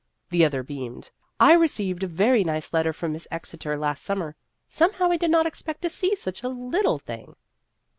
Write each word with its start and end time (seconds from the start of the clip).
The 0.31 0.43
other 0.43 0.63
beamed:" 0.63 1.11
I 1.49 1.53
received 1.53 2.01
a 2.01 2.07
very 2.07 2.43
nice 2.43 2.73
letter 2.73 2.91
from 2.91 3.11
Miss 3.11 3.27
Exeter 3.29 3.77
last 3.77 4.03
summer. 4.03 4.35
Somehow 4.67 5.11
I 5.11 5.17
did 5.17 5.29
not 5.29 5.45
expect 5.45 5.83
to 5.83 5.91
see 5.91 6.15
such 6.15 6.41
a 6.41 6.49
little 6.49 6.97
thing." 6.97 7.35